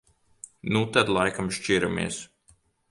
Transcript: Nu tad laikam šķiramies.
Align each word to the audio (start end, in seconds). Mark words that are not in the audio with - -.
Nu 0.77 0.81
tad 0.97 1.13
laikam 1.19 1.55
šķiramies. 1.61 2.23